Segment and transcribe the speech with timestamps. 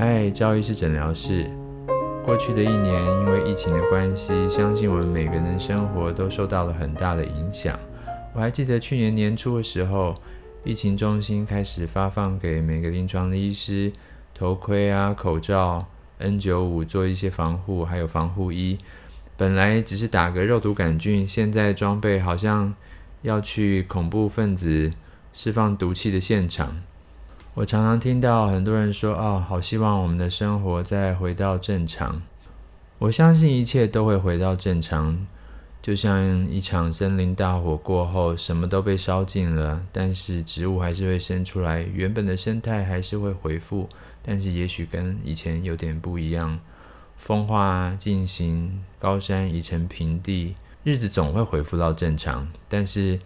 [0.00, 1.50] 嗨，赵医师诊疗室。
[2.24, 7.76] 过去的一年，因为疫情的关系，相信我们每个人的生活都受到了很大的影响。
[8.32, 10.14] 我还记得去年年初的时候，
[10.62, 13.92] 疫情中心开始发放给每个临床的医师
[14.32, 15.84] 头盔啊、口罩、
[16.20, 18.78] N95 做一些防护，还有防护衣。
[19.36, 22.72] 本来只是打个肉毒杆菌，现在装备好像
[23.22, 24.92] 要去恐怖分子
[25.32, 26.76] 释放毒气的现场。
[27.58, 32.22] 我常常听到很多人说：“哦，好希望我们的生活再回到正常。”
[33.00, 35.26] 我相信一切都会回到正常，
[35.82, 43.88] 就像一场森林大火过后，什么都被烧尽了，但是植物还是会生出来，原本的生态还是会恢复，
[44.22, 46.60] 但是也许跟以前有点不一样。
[47.16, 50.54] 风化进行，高山已成平地，
[50.84, 52.46] 日子总会恢复到正常。
[52.68, 53.18] 但是，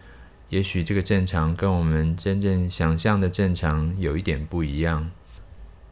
[0.52, 5.10] 也许这个正常跟我们真正想象的正常有一点不一样。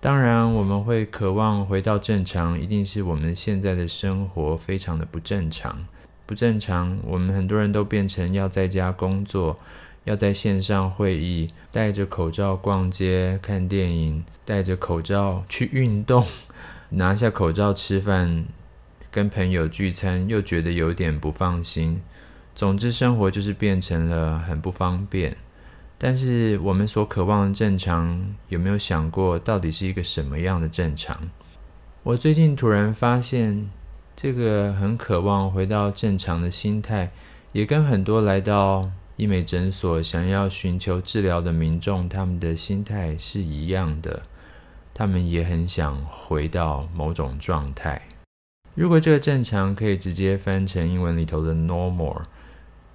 [0.03, 5.87] 当然，我们会渴望回到正常，一定是我们现在的生活非常的不正常。
[6.27, 9.57] 不正常，我们很多人都变成要在家工作，
[10.05, 16.23] 要在线上会议，戴着口罩逛街、看电影，戴着口罩去运动。
[16.91, 18.45] 拿下口罩吃饭，
[19.11, 22.03] 跟朋友聚餐又觉得有点不放心。
[22.61, 25.35] 总之，生活就是变成了很不方便。
[25.97, 31.19] 但是，我们所渴望的正常，有没有想过到底是一个什么样的正常？
[32.03, 33.71] 我最近突然发现，
[34.15, 37.11] 这个很渴望回到正常的心态，
[37.53, 44.23] 也跟很多来到医美诊所想要寻求治疗的民众，他们的心态是一样的。
[44.93, 48.03] 他们也很想回到某种状态。
[48.75, 52.21] 如果这个正常可以直接翻成英文里头的 normal，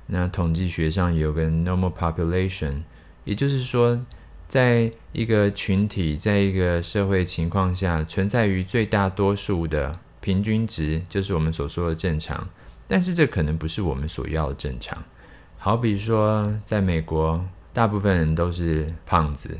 [0.08, 2.84] 那统计学上有个 normal population，
[3.24, 4.00] 也就是说，
[4.48, 12.48] 在一个群体，在一个社会情况下，存在于最大多数的平均值，就是我们所说的正常。
[12.88, 15.04] 但是这可能不是我们所要的正常。
[15.58, 17.44] 好比说，在美国，
[17.74, 19.58] 大部分人都是胖子。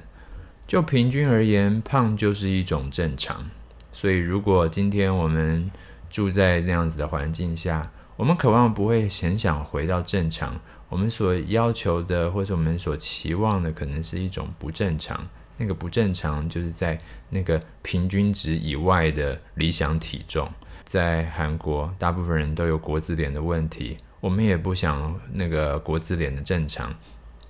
[0.68, 3.50] 就平均而言，胖就是一种正常。
[3.92, 5.72] 所以，如果今天我们
[6.12, 10.60] 住在那样子的环境下，我们渴望不会很想回到正常。
[10.88, 15.28] 我们所要求的，或者我们所期望的，可能是一种不正常。
[15.58, 17.00] 那个不正常，就是在
[17.30, 20.50] 那个平均值以外的理想体重。
[20.84, 26.94] 在韩国，大部分人都有国字脸的问题，我们也不想那个国字脸的正常。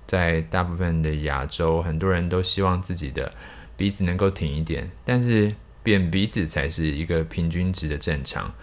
[0.08, 3.32] 在大部分的亚洲，很多人都希望自己的
[3.76, 8.54] 鼻子能够挺一点，但是扁鼻子才是一个平均值的正常。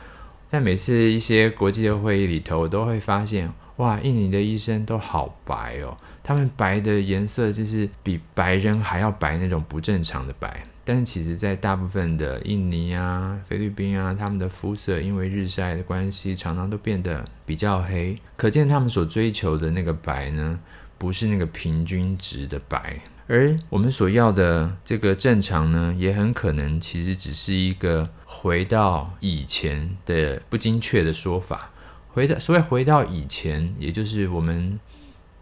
[0.52, 10.62] 在每次一些国际的会议里头，我都会发现，哇，印尼的医生都好白哦，他们白的颜色就是比白人还要白那种不正常的白。
[10.84, 20.60] 但其实，在大部分的印尼啊、菲律宾啊，他们的肤色因为日晒的关系，常常都变得比较黑，可见他们所追求的那个白呢，
[20.98, 31.70] 不是那个平均值的白，而我们所要的这个正常呢，也很可能其实只是一个回到以前的不精确的说法。
[32.08, 34.78] 回到所谓回到以前，也就是我们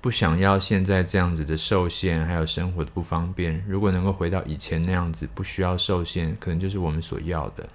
[0.01, 3.65] 不想要现在这样子的受限，还有生活的不方便。
[3.67, 7.69] 如果能够回到以前那样子，不需要受限，可能就是我们所要的。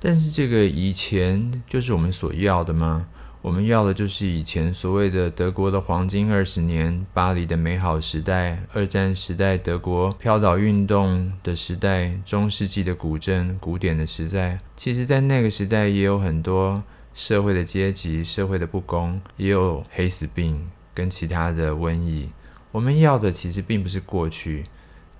[0.00, 3.06] 但是这个以前就是我们所要的吗？
[3.40, 14.58] 我们要的就是以前所谓的德国的黄金二十年，巴黎的美好时代，二战时代德国飘岛运动的时代，中世纪的古镇、古典的时代。
[14.76, 16.82] 其实，在那个时代也有很多
[17.14, 22.28] 社会的阶级、社会的不公，也有黑死病跟其他的瘟疫。
[22.72, 24.64] 我们要的其实并不是过去。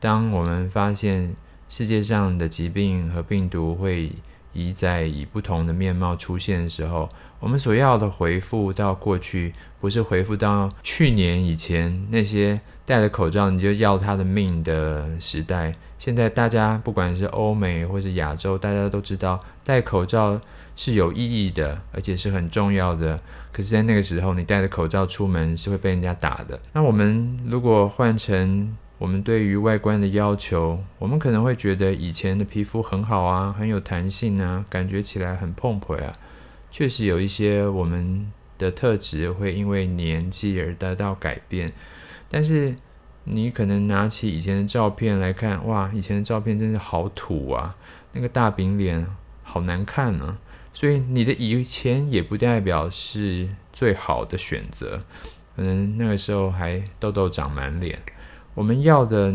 [0.00, 1.34] 当我们发现
[1.68, 4.12] 世界上的疾病和病毒会
[4.52, 7.08] 一再以不同的面貌出现的时候，
[7.40, 15.74] 我们所要的回复到过去，不是回复到去年以前那些戴了口罩你就要他的命的时代。
[15.98, 20.40] 现在大家不管是欧美或是亚洲，大家都知道戴口罩
[20.76, 23.18] 是有意义的，而且是很重要的。
[23.52, 26.60] 可是，在那个时候，你戴着口罩出门是会被人家打的。
[26.72, 36.12] 那我们如果换成，我们对于外观的要求，我们可能会觉得以前的皮肤很好啊，很有弹性啊，感觉起来很碰啊。
[36.70, 41.72] 确实有一些我们的特质会因为年纪而得到改变，
[42.28, 42.74] 但是
[43.22, 47.76] 你可能拿起以前的照片来看，哇，以前的照片真是好土啊，
[48.12, 49.06] 那个大饼脸
[49.44, 50.36] 好难看啊。
[50.74, 55.02] 所以你的以前也不代表是最好的选择，
[55.54, 57.98] 可能那个时候还痘痘长满脸。
[58.58, 59.32] 我们要的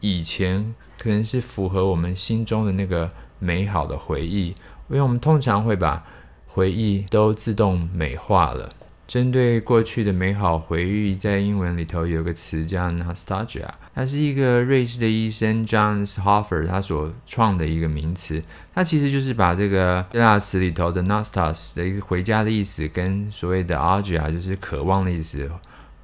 [0.00, 4.54] 以前可能是符合我们心中的那个美好的回忆，因
[4.88, 6.04] 为我们通常会把
[6.46, 8.70] 回忆都自动美化了。
[9.08, 18.42] 针对过去的美好回忆，在英文里头有个词叫 nostalgia，它是一个瑞士的医生 Johns Hoffer 他所创的一个名词。
[18.74, 25.50] 它其实就是把这个希腊词里头的 nostos 的一个回家的意思，跟所谓的 agia（ 就是渴望的意思，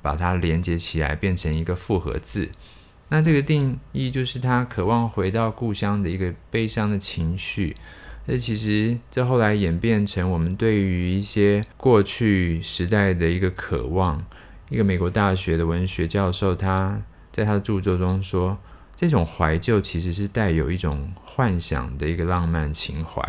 [0.03, 2.51] 把它连接起来，变成一个复合字。
[3.09, 7.75] 那这个定义就是他渴望回到故乡的一个悲伤的情绪。
[8.27, 14.25] 这其实，这后来演变成我们对于一些过去时代的一个渴望。
[14.69, 18.57] 一个美国大学的文学教授，他在他的著作中说，
[18.97, 23.21] 这种怀旧其实是带有一种幻想的一个浪漫情怀。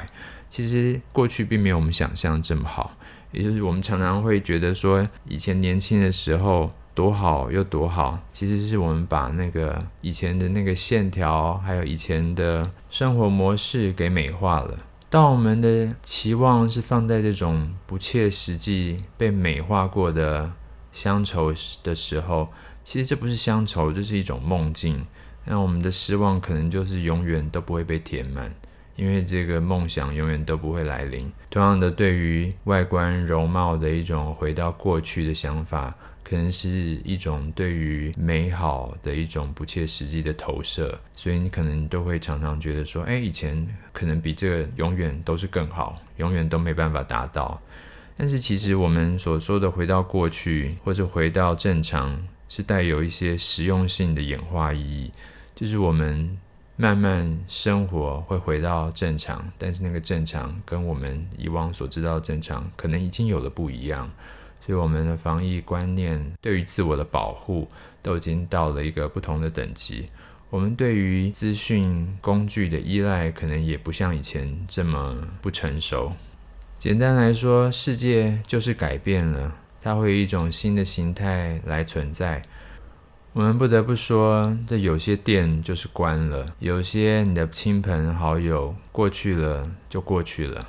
[0.49, 2.95] 其实过去并没有我们想象这么好，
[3.33, 14.77] 也就是我们常常会觉得说，以前年轻的时候多好又多好，其实是我们把那个以前的那个线条，还有以前的生活模式给美化了。
[15.09, 20.51] 当我们的期望是放在这种不切实际、被美化过的
[20.91, 21.53] 乡愁
[21.83, 22.47] 的时候，
[22.83, 25.05] 其实这不是乡愁，这是一种梦境。
[25.45, 28.53] 那我们的失望可能就是永远都不会被填满。
[28.95, 31.31] 因为这个梦想永远都不会来临。
[31.49, 36.69] 同样的，对于外观容貌的一种回到过去的想法，可能是
[37.03, 40.99] 一种对于美好的一种不切实际的投射。
[41.15, 47.59] 所以你可能都会常常觉得说，哎，以前可能比这个永远都是更好，永远都没办法达到。
[48.15, 55.11] 但是其实我们所说的回到过去，或者回到正常，是带有一些实用性的演化意义，
[55.55, 56.37] 就是我们。
[56.75, 64.09] 慢慢生活会回到正常，但是那个正常跟我们以往所知道的正常可能已经有了不一样，
[64.65, 67.67] 所以我们的防疫观念对于自我的保护
[68.01, 70.09] 都已经到了一个不同的等级。
[70.49, 76.11] 我们对于资讯工具的依赖可能也不像以前这么不成熟。
[76.77, 82.41] 简单来说，世界就是改变了，它会以一种新的形态来存在。
[83.33, 90.67] 我们不得不说，这有些店就是关了，有些你的亲朋好友过去了就过去了。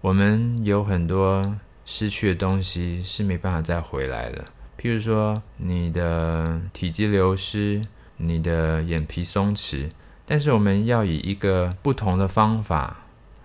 [0.00, 1.54] 我们有很多
[1.84, 4.42] 失去的东西是没办法再回来了，
[4.80, 7.82] 譬如说你的体积流失，
[8.16, 9.90] 你的眼皮松弛，
[10.24, 12.96] 但是我们要以一个不同的方法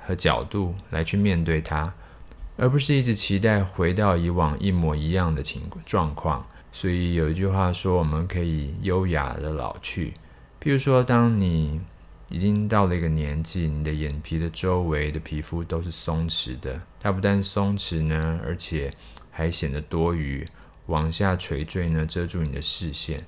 [0.05, 1.93] 和角度来去面对它，
[2.55, 6.47] 而不是一直期待回到以往一模一样的情状况。
[6.71, 10.13] 所以有一句话说，我们可以优雅的老去。
[10.61, 11.79] 譬如说，当你
[12.29, 18.93] 已经到了一个年纪，你的眼皮的周围的皮肤都是松弛的，它不但松弛呢，而且
[19.31, 20.45] 还显得多余，
[20.87, 23.25] 往下垂坠呢，遮住你的视线。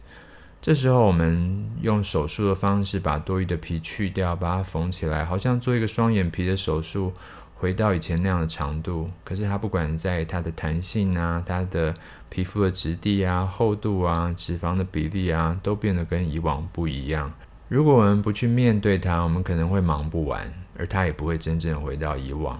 [0.62, 7.14] 这时候，我们用手术的方式把多余的皮去掉，把它缝起来，好像做一个双眼皮的手术。
[7.60, 11.94] 回到以前那样的长度，可是它不管在它的弹性啊、它的
[12.30, 17.34] 皮肤的质地啊、厚度啊、脂肪的比例啊，都变得跟以往不一样。
[17.68, 22.60] 如果我们不去面对它，我们可能会忙不完，而它也不会真正回到以往。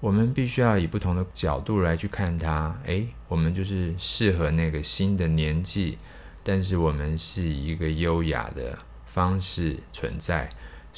[0.00, 2.74] 我们必须要以不同的角度来去看它。
[2.86, 5.98] 诶，我们就是适合那个新的年纪，
[6.42, 10.48] 但是我们是以一个优雅的方式存在。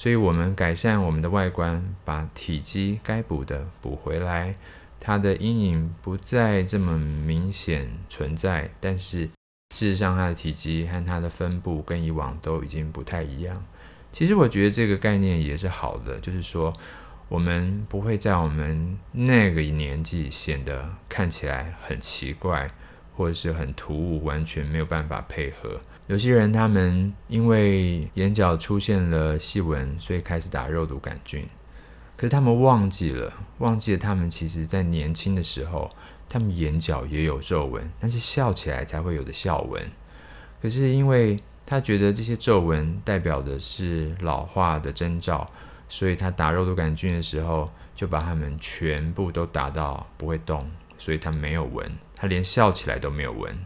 [0.01, 4.55] 所以，我们改善我们的外观，把体积该补的补回来，
[4.99, 8.71] 它的阴影不再这么明显存在。
[8.81, 9.27] 但是，
[9.75, 13.55] 事实上，它的体积和它的分布跟以往都已经不太一样。
[14.11, 16.75] 其实，我觉得这个概念也是好的，就是说，
[17.29, 22.71] 我们不会在我们那个年纪显得看起来很奇怪。
[23.21, 25.79] 或者是很突兀，完全没有办法配合。
[26.07, 31.47] 有些人他们因为眼角出现了细纹，所以开始打肉毒杆菌。
[32.17, 35.91] 可是他们忘记了，忘记了他们其实在年轻的时候，
[36.31, 39.83] 他们眼角也有皱纹，但是笑起来才会有的笑纹。
[40.63, 45.47] 可是因为他觉得这些皱纹代表的是老化的征兆，
[45.91, 51.87] 所以他打肉毒杆菌的时候，就把他们全部都打到不会动，所以他没有纹。
[52.21, 53.59] 他连笑起来都没有纹，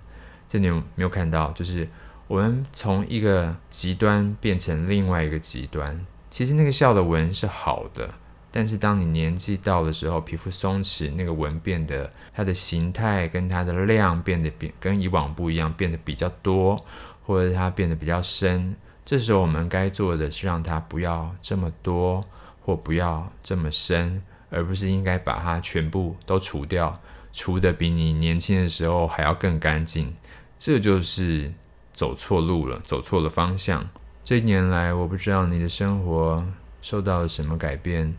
[0.48, 1.50] 这你有没有看到？
[1.50, 1.88] 就是
[2.28, 6.06] 我们从一个极端变成另外一个极端。
[6.30, 8.14] 其实那个笑的纹是好的，
[8.52, 16.84] 但是当你年纪到的时候，皮肤松弛，那个纹变得它的形态跟它的量变得变跟以往不一样，变得比较多，
[17.26, 18.76] 或者它变得比较深。
[19.04, 22.24] 这时候我们该做的是让它不要这么多，
[22.62, 27.00] 或不要这么深，而不是应该把它全部都除掉。
[27.34, 30.14] 除得比你年轻的时候还要更干净，
[30.56, 31.52] 这就是
[31.92, 33.86] 走错路了，走错了方向。
[34.24, 36.42] 这一年来，我不知道你的生活
[36.80, 38.14] 受到了什么改变？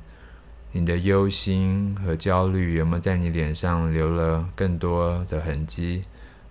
[0.73, 6.01] 你的忧心和焦虑有没有在你脸上留了更多的痕迹？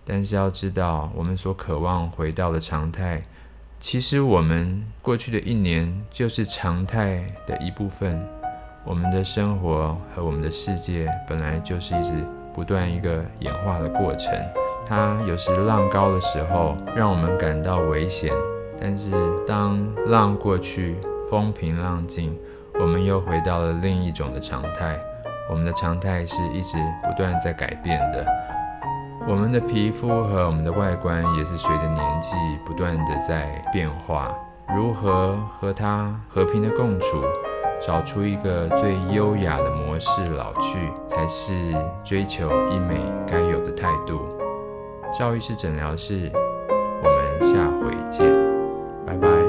[0.06, 3.22] 但是要知道，我们所渴望回到的常态，
[3.78, 8.26] 其实我们过去的一年就是常态的一部分。
[8.86, 12.12] 我们的生活和我们的世界本来就是一直
[12.54, 14.32] 不断一个演化的过程。
[14.86, 18.30] 它有时浪高的时候，让我们感到危险；
[18.80, 19.10] 但是
[19.46, 20.96] 当浪过去，
[21.28, 22.38] 风平浪静，
[22.78, 24.98] 我们又回到了另一种的常态。
[25.50, 28.26] 我们的常态是一直不断在改变的。
[29.26, 32.30] 我们的皮肤和我们的外观也是随着年纪
[32.64, 34.30] 不断的在变化。
[34.74, 37.22] 如何和它和平的共处，
[37.80, 41.52] 找出一个最优雅的模式老去，才是
[42.02, 44.22] 追求医美该有的态度。
[45.16, 46.32] 赵医师诊疗室，
[47.00, 48.26] 我们下回见，
[49.06, 49.43] 拜拜。